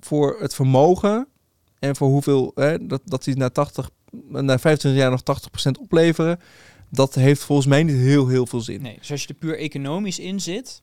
[0.00, 1.28] Voor het vermogen
[1.78, 3.90] en voor hoeveel, hè, dat, dat die na, 80,
[4.28, 6.40] na 25 jaar nog 80% opleveren.
[6.90, 8.82] Dat heeft volgens mij niet heel, heel veel zin.
[8.82, 10.82] Nee, dus als je er puur economisch in zit,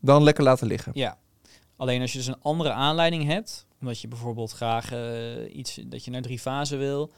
[0.00, 0.92] Dan lekker laten liggen.
[0.94, 1.18] ja.
[1.76, 6.04] Alleen als je dus een andere aanleiding hebt, omdat je bijvoorbeeld graag eh, iets dat
[6.04, 7.12] je naar drie fasen wil,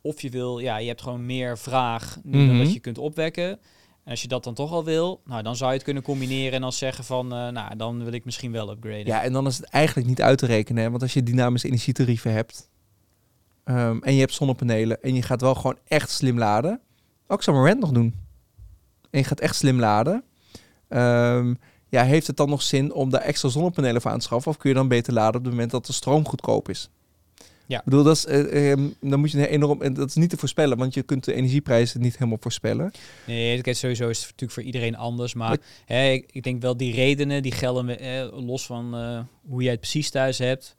[0.00, 2.64] of je wil, ja, je hebt gewoon meer vraag nu dan Mhm.
[2.64, 3.58] dat je kunt opwekken.
[4.04, 6.52] En als je dat dan toch al wil, nou, dan zou je het kunnen combineren
[6.52, 9.06] en dan zeggen van, eh, nou, dan wil ik misschien wel upgraden.
[9.06, 10.90] Ja, en dan is het eigenlijk niet uit te rekenen.
[10.90, 12.68] Want als je dynamische energietarieven hebt
[13.64, 16.80] ehm, en je hebt zonnepanelen en je gaat wel gewoon echt slim laden.
[17.26, 18.14] Ook zou maar rent nog doen.
[19.10, 20.24] En je gaat echt slim laden.
[20.88, 21.54] Ehm,
[21.88, 24.50] ja, heeft het dan nog zin om daar extra zonnepanelen voor aan te schaffen?
[24.50, 26.90] Of kun je dan beter laden op het moment dat de stroom goedkoop is?
[27.66, 27.78] Ja.
[27.78, 29.82] Ik bedoel, dat is, eh, ehm, dan moet je enorm...
[29.82, 32.90] En dat is niet te voorspellen, want je kunt de energieprijzen niet helemaal voorspellen.
[33.26, 35.34] Nee, kijk, sowieso is het natuurlijk voor iedereen anders.
[35.34, 39.20] Maar Maar- hè, ik, ik denk wel die redenen, die gelden eh, los van eh,
[39.48, 40.76] hoe jij het precies thuis hebt.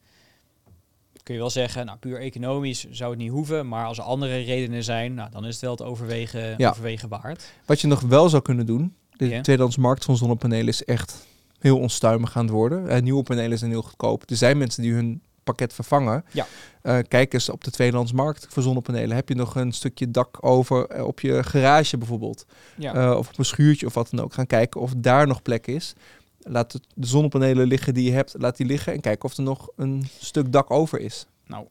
[1.23, 3.67] Kun je wel zeggen, nou puur economisch zou het niet hoeven.
[3.67, 6.69] Maar als er andere redenen zijn, nou, dan is het wel het overwegen, Ja.
[6.69, 7.51] overwegen waard.
[7.65, 9.41] Wat je nog wel zou kunnen doen, de Ja.
[9.41, 11.25] tweedehands markt van zonnepanelen is echt
[11.59, 12.87] heel onstuimig aan het worden.
[12.89, 14.29] Eh, nieuwe panelen zijn heel goedkoop.
[14.29, 16.25] Er zijn mensen die hun pakket vervangen.
[16.31, 16.47] Ja.
[16.81, 19.15] Eh, kijk eens op de tweedehands markt voor zonnepanelen.
[19.15, 22.45] Heb je nog een stukje dak over eh, op je garage bijvoorbeeld?
[22.77, 24.33] Ja, Eh, of op een schuurtje of wat dan ook.
[24.33, 25.93] Gaan kijken of daar nog plek is.
[26.39, 28.93] Laat de zonnepanelen liggen die je hebt, laat die liggen.
[28.93, 31.25] En kijken of er nog een stuk dak over is.
[31.47, 31.67] nou,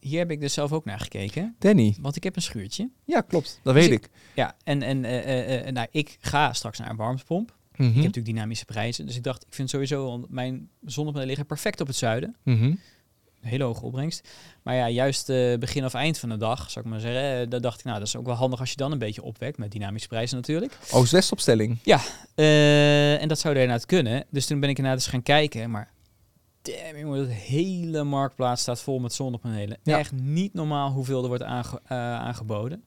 [0.00, 1.54] hier heb ik dus zelf ook naar gekeken.
[1.58, 1.96] Danny.
[2.00, 2.90] Want ik heb een schuurtje.
[3.04, 3.60] Ja, klopt.
[3.62, 4.08] Dat Dus weet ik.
[4.34, 5.00] Ja, en, en
[5.74, 7.54] nou, ik ga straks naar een warmtepomp.
[7.76, 7.82] Mhm.
[7.88, 9.06] Ik heb natuurlijk dynamische prijzen.
[9.06, 12.36] Dus ik dacht, ik vind sowieso, mijn zonnepanelen liggen perfect op het zuiden.
[12.42, 12.74] Mhm.
[13.46, 14.28] Hele hoge opbrengst.
[14.62, 17.46] Maar ja, juist eh, begin of eind van de dag, zou ik maar zeggen, eh,
[17.50, 19.58] daar dacht ik, nou, dat is ook wel handig als je dan een beetje opwekt
[19.58, 20.78] met dynamische prijzen natuurlijk.
[20.92, 21.78] Oost-West opstelling.
[22.34, 24.24] Eh, en dat zou er inderdaad kunnen.
[24.30, 25.90] Dus toen ben ik inderdaad eens gaan kijken, maar
[26.62, 29.78] damn, jongen, de hele marktplaats staat vol met zonnepanelen.
[29.82, 29.98] Ja.
[29.98, 32.84] Echt niet normaal hoeveel er wordt aange- aangeboden.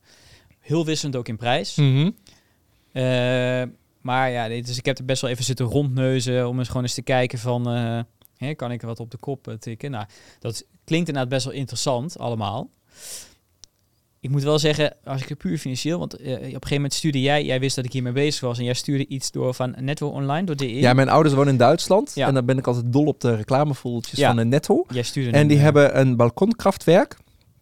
[0.60, 1.76] Heel wisselend ook in prijs.
[1.76, 2.10] Mhm.
[4.02, 6.84] Maar ja, dit- dus ik heb er best wel even zitten rondneuzen om eens gewoon
[6.84, 7.68] eens te kijken van,
[8.40, 9.92] hè, kan ik wat op de kop eh, tikken?
[9.92, 10.06] Nou,
[10.40, 12.70] dat klinkt inderdaad best wel interessant allemaal.
[14.22, 16.94] Ik moet wel zeggen, als ik er puur financieel, want eh, op een gegeven moment
[16.94, 19.76] stuurde jij, jij wist dat ik hiermee bezig was en jij stuurde iets door van
[19.80, 20.80] Netto Online, door DE.
[20.80, 22.12] Ja, mijn ouders wonen in Duitsland.
[22.16, 22.28] Ja.
[22.28, 24.28] En dan ben ik altijd dol op de reclamevoeltjes Ja.
[24.28, 24.86] van de Netto.
[24.90, 27.18] jij stuurde En die eh, hebben een balkonkrachtwerk.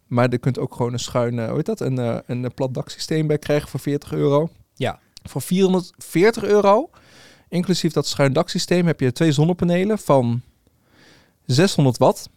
[0.06, 3.26] maar je kunt ook gewoon een schuin, hoe heet dat, een, uh, een plat daksysteem
[3.26, 4.48] bij krijgen voor 40 euro.
[4.74, 4.98] Ja.
[5.22, 6.90] Voor 440 euro,
[7.48, 10.42] inclusief dat schuin daksysteem, heb je twee zonnepanelen van
[11.48, 12.28] 600 watt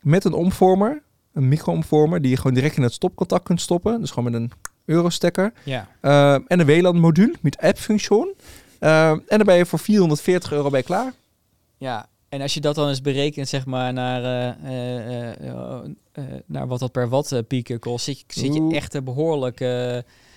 [0.00, 1.02] met een omvormer,
[1.32, 4.00] een micro-omvormer, die je gewoon direct in het stopcontact kunt stoppen.
[4.00, 4.50] Dus gewoon met een
[4.84, 5.52] eurostekker.
[5.64, 5.88] Ja.
[6.02, 8.34] Uh, en een WLAN-module met app-functie.
[8.80, 11.12] Uh, en dan ben je voor 440 euro bij klaar.
[11.76, 15.78] Ja, en als je dat dan eens berekent, zeg maar, naar, uh,
[16.46, 19.58] naar wat dat per watt pieken kost, zit, zit je echt behoorlijk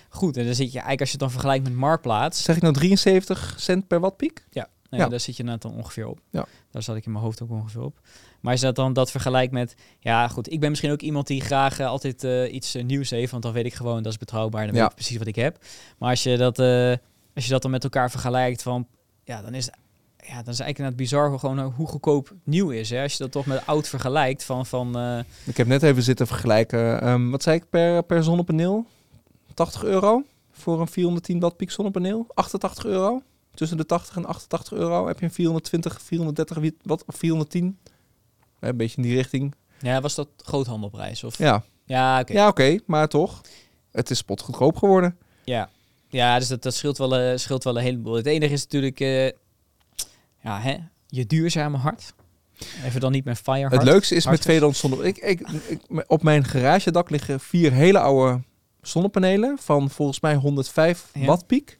[0.08, 0.36] goed.
[0.36, 2.42] En dan zit je eigenlijk, als je het dan vergelijkt met Marktplaats...
[2.42, 4.44] Zeg ik nou 73 cent per watt piek?
[4.50, 6.20] Ja, nou ja, daar zit je nou dan ongeveer op.
[6.30, 6.46] Ja.
[6.70, 8.00] Daar zat ik in mijn hoofd ook ongeveer op.
[8.40, 9.74] Maar als je dat dan dat vergelijkt met...
[9.98, 12.22] Ja, goed, ik ben misschien ook iemand die graag altijd
[12.52, 15.18] iets nieuws heeft, want dan weet ik gewoon, dat is betrouwbaar, dan weet ik precies
[15.18, 15.58] wat ik heb.
[15.98, 16.58] Maar als je dat,
[17.34, 18.86] als je dat dan met elkaar vergelijkt van...
[19.24, 19.74] Ja, dan is het
[20.26, 22.90] ja, dan is eigenlijk het bizar gewoon eh, hoe goedkoop nieuw is.
[22.90, 23.02] Hè?
[23.02, 24.66] Als je dat toch met oud vergelijkt van...
[24.66, 25.18] van uh...
[25.44, 27.08] Ik heb net even zitten vergelijken.
[27.08, 28.86] Um, wat zei ik per, per zonnepaneel?
[29.54, 32.26] 80 euro voor een 410 watt piek zonnepaneel.
[32.34, 33.22] 88 euro.
[33.54, 37.78] Tussen de 80 en 88 euro heb je een 420, 430 watt of 410.
[38.60, 39.54] Een beetje in die richting.
[39.80, 41.24] Ja, was dat groothandelprijs?
[41.24, 41.38] Of?
[41.38, 41.62] Ja.
[41.84, 42.32] Ja, oké.
[42.32, 42.78] Ja, oké.
[42.86, 43.40] maar toch.
[43.90, 45.18] Het is spotgoedkoop geworden.
[45.44, 45.70] Ja.
[46.08, 48.14] Ja, dus dat, dat scheelt, wel, uh, scheelt wel een heleboel.
[48.14, 49.26] Het enige is natuurlijk uh,
[50.42, 52.14] ja, hè, je duurzame hart.
[52.84, 55.02] Even dan niet met fire Het leukste is met tweedehands zonne.
[55.02, 58.42] Ik, ik, ik, op mijn garagedak liggen vier hele oude
[58.82, 61.26] zonnepanelen van volgens mij 105 ja.
[61.26, 61.78] watt piek.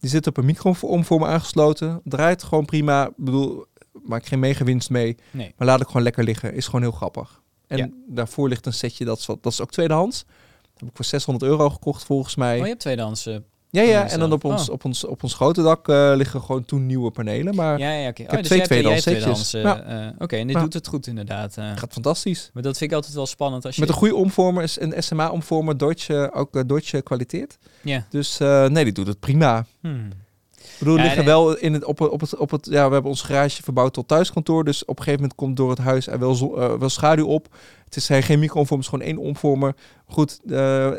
[0.00, 2.00] Die zitten op een micro-omvormer aangesloten.
[2.04, 3.06] Draait gewoon prima.
[3.06, 3.64] Ik bedoel,
[4.02, 5.16] maak geen mega winst mee.
[5.30, 5.54] Nee.
[5.56, 6.54] Maar laat ik gewoon lekker liggen.
[6.54, 7.42] Is gewoon heel grappig.
[7.66, 7.88] En ja.
[8.06, 10.24] daarvoor ligt een setje, dat is, wat, dat is ook tweedehands.
[10.62, 12.56] Dat heb ik voor 600 euro gekocht volgens mij.
[12.56, 13.36] Oh, je hebt tweedehands uh,
[13.70, 14.74] ja, ja, en dan op ons, oh.
[14.74, 17.54] op ons, op ons grote dak uh, liggen gewoon toen nieuwe panelen.
[17.54, 18.22] Maar ja, ja, oké.
[18.22, 18.36] Okay.
[18.36, 20.06] Oh, dus twee tweedehands Uh, ja.
[20.06, 21.54] uh, oké, en dit doet het goed inderdaad.
[21.54, 22.50] Gaat fantastisch.
[22.52, 23.64] Maar dat vind ik altijd wel spannend.
[23.64, 23.80] Als je...
[23.80, 27.58] Met een goede omvormer, is een SMA-omvormer, Deutsche, ook Deutsche kwaliteit.
[27.82, 28.06] Ja.
[28.10, 29.66] Dus nee, die doet het prima.
[29.80, 30.08] Hmm.
[30.56, 31.34] Ik bedoel, we liggen nee.
[31.34, 32.66] wel in het, op, op, het, op het...
[32.70, 34.64] Ja, we hebben ons garage verbouwd tot thuiskantoor.
[34.64, 37.48] Dus op een gegeven moment komt door het huis er wel, zo, wel schaduw op.
[37.84, 39.74] Het is geen micro-omvormer, het is gewoon één omvormer.
[40.06, 40.40] Goed,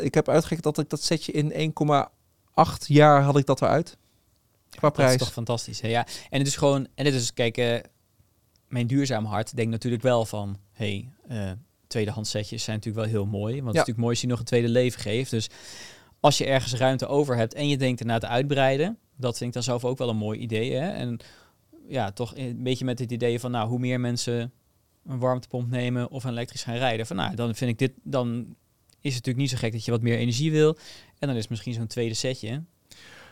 [0.01, 1.73] ik heb uitgerekend dat ik dat setje in
[2.07, 2.20] 1,8
[2.53, 3.97] acht jaar had ik dat eruit.
[4.69, 5.11] Qua prijs.
[5.11, 5.81] Dat is toch fantastisch.
[5.81, 5.87] Hè?
[5.87, 6.07] Ja.
[6.29, 7.77] En het is gewoon, en het is, kijk, uh,
[8.67, 11.51] mijn duurzaam hart denkt natuurlijk wel van, hey, uh,
[11.87, 13.53] tweedehands setjes zijn natuurlijk wel heel mooi.
[13.53, 15.31] Want het is natuurlijk mooi als je nog een tweede leven geeft.
[15.31, 15.49] Dus
[16.19, 19.53] als je ergens ruimte over hebt en je denkt erna te uitbreiden, dat vind ik
[19.53, 20.73] dan zelf ook wel een mooi idee.
[20.73, 20.89] Hè?
[20.89, 21.19] En
[21.87, 24.51] ja, toch een beetje met het idee van, nou, hoe meer mensen
[25.05, 28.55] een warmtepomp nemen of een elektrisch gaan rijden, van nou, dan vind ik dit, dan
[29.01, 30.77] is het natuurlijk niet zo gek dat je wat meer energie wil.
[31.19, 32.63] En dan is misschien zo'n tweede setje.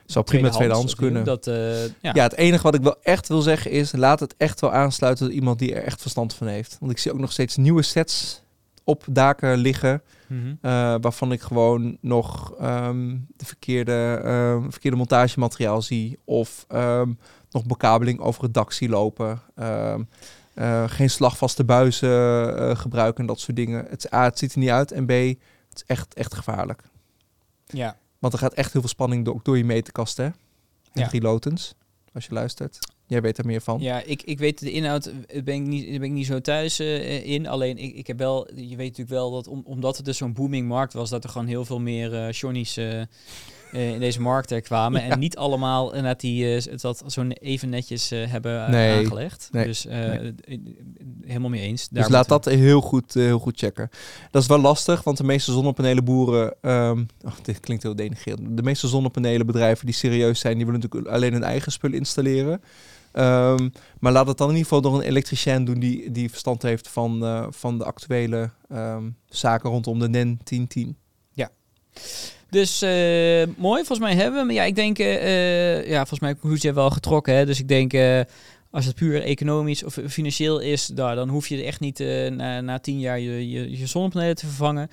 [0.05, 1.23] Zou prima tweedehands kunnen.
[1.23, 1.91] Dat, uh, ja.
[2.01, 2.23] ja.
[2.23, 3.91] het enige wat ik wel echt wil zeggen is...
[3.91, 6.77] laat het echt wel aansluiten door iemand die er echt verstand van heeft.
[6.79, 8.41] Want ik zie ook nog steeds nieuwe sets
[8.84, 10.01] op daken liggen...
[10.27, 10.58] Mm -hmm.
[10.62, 16.19] uh, waarvan ik gewoon nog um, de verkeerde, um, verkeerde montagemateriaal zie...
[16.25, 17.19] of um,
[17.51, 19.41] nog bekabeling over het dak zie lopen...
[19.55, 19.95] Uh,
[20.86, 23.86] geen slagvaste buizen gebruiken en dat soort dingen.
[23.89, 25.39] Het, A, het ziet er niet uit en B,
[25.82, 26.84] is echt, echt gevaarlijk.
[27.65, 27.98] Ja.
[28.20, 30.30] Want er gaat echt heel veel spanning door, door je meterkast, hè?
[30.94, 31.20] En ja.
[31.22, 31.74] Lotens,
[32.13, 32.80] als je luistert.
[33.06, 33.82] Jij weet er meer van.
[33.82, 35.12] Ja, ik, ik weet de inhoud,
[35.44, 37.48] ben ik niet, ben ik niet zo thuis uh, in.
[37.48, 40.34] Alleen ik, ik heb wel, je weet natuurlijk wel dat om, omdat het dus zo'n
[40.34, 43.02] booming markt was, dat er gewoon heel veel meer uh, Johnny's uh,
[43.71, 45.01] in deze markt er kwamen.
[45.10, 45.10] Ja.
[45.10, 48.97] En niet allemaal inderdaad die dat zo even netjes hebben nee.
[48.97, 49.49] aangelegd.
[49.51, 49.65] Nee.
[49.65, 50.36] Dus nee.
[51.21, 51.89] helemaal mee eens.
[51.89, 53.89] Daar dus laat dat heel goed, heel goed checken.
[54.32, 58.58] Dat is wel lastig, want de meeste zonnepanelenboeren, um, oh, dit klinkt heel denigrerend.
[58.58, 62.62] De meeste zonnepanelenbedrijven die serieus zijn, die willen natuurlijk alleen hun eigen spullen installeren.
[63.13, 66.62] Um, maar laat het dan in ieder geval door een elektricien doen die, die verstand
[66.62, 70.97] heeft van, uh, van de actuele um, zaken rondom de NEN 1010.
[71.32, 71.49] Ja.
[72.50, 72.90] Dus uh,
[73.58, 74.52] mooi, volgens mij hebben we hem.
[74.52, 77.36] Ja, ik denk, uh, ja, volgens mij heb je wel getrokken.
[77.36, 77.46] Hè?
[77.46, 77.94] Dus ik denk,
[78.72, 82.80] als het puur economisch of financieel is, daar, dan hoef je echt niet na, na
[82.80, 84.90] tien jaar je, je, je zonnepanelen te vervangen.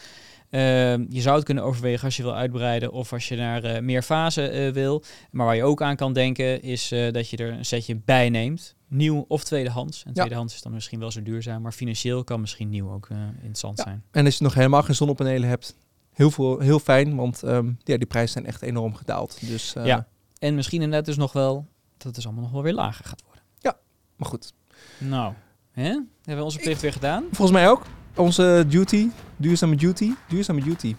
[0.51, 0.61] Uh,
[0.97, 4.03] je zou het kunnen overwegen als je wil uitbreiden of als je naar uh, meer
[4.03, 5.03] fasen uh, wil.
[5.31, 8.75] Maar waar je ook aan kan denken is dat je er een setje bij neemt.
[8.88, 10.03] Nieuw of tweedehands.
[10.07, 10.59] En tweedehands ja.
[10.59, 13.85] is dan misschien wel zo duurzaam, maar financieel kan misschien nieuw ook interessant ja.
[13.85, 14.03] zijn.
[14.11, 15.77] En als je nog helemaal geen zonnepanelen hebt,
[16.16, 19.38] heel, veel, heel fijn, want um, ja, die prijzen zijn echt enorm gedaald.
[19.40, 20.07] Dus, ja,
[20.38, 23.22] en misschien inderdaad dus nog wel dat het dus allemaal nog wel weer lager gaat
[23.26, 23.42] worden.
[23.59, 23.76] Ja,
[24.16, 24.52] maar goed.
[24.98, 25.33] Nou,
[25.70, 25.83] hè?
[25.83, 27.24] hebben we onze plicht weer gedaan?
[27.33, 30.96] Volgens mij ook onze duty, duurzame duty, duurzame duty.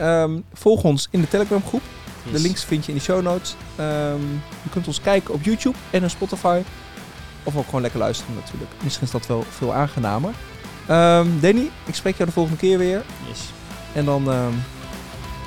[0.00, 1.82] Um, volg ons in de Telegram groep.
[2.24, 2.32] Yes.
[2.32, 3.54] De links vind je in de show notes.
[3.80, 4.32] Um,
[4.62, 6.62] je kunt ons kijken op YouTube en op Spotify.
[7.44, 8.70] Of ook gewoon lekker luisteren natuurlijk.
[8.82, 10.34] Misschien is dat wel veel aangenamer.
[10.86, 13.04] Ehm, Danny, ik spreek jou de volgende keer weer.
[13.28, 13.55] Yes.
[13.96, 14.52] En dan ehm,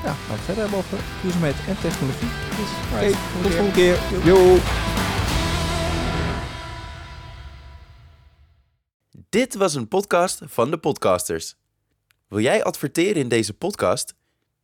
[0.03, 2.27] ja, gaan we het verder hebben over duurzaamheid en technologie.
[2.27, 2.69] yes.
[2.93, 3.17] Oké, Right.
[3.33, 3.99] tot de volgende keer.
[4.25, 4.57] Yo.
[9.29, 11.55] Dit was een podcast van de podcasters.
[12.27, 14.13] Wil jij adverteren in deze podcast?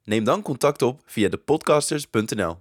[0.04, 2.58] Neem dan contact op via depodcasters.nl.